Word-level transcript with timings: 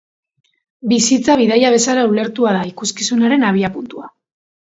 Bizitza 0.93 1.33
bidaia 1.41 1.69
bezala 1.75 2.07
ulertua 2.13 2.55
da 2.57 2.63
ikuskizunaren 2.71 3.47
abiapuntua. 3.51 4.09